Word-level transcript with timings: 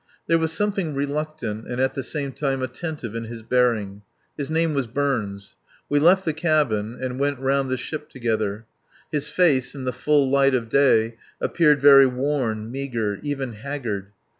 There 0.25 0.39
was 0.39 0.51
something 0.51 0.95
reluctant 0.95 1.67
and 1.67 1.79
at 1.79 1.93
the 1.93 2.01
same 2.01 2.31
time 2.31 2.63
attentive 2.63 3.13
in 3.13 3.25
his 3.25 3.43
bearing. 3.43 4.01
His 4.35 4.49
name 4.49 4.73
was 4.73 4.87
Burns. 4.87 5.57
We 5.89 5.99
left 5.99 6.25
the 6.25 6.33
cabin 6.33 6.97
and 6.99 7.19
went 7.19 7.37
round 7.37 7.69
the 7.69 7.77
ship 7.77 8.09
together. 8.09 8.65
His 9.11 9.29
face 9.29 9.75
in 9.75 9.83
the 9.83 9.93
full 9.93 10.27
light 10.27 10.55
of 10.55 10.69
day 10.69 11.17
appeared 11.39 11.81
very 11.81 12.09
pale, 12.09 12.55
meagre, 12.55 13.19
even 13.21 13.53
haggard. 13.53 14.07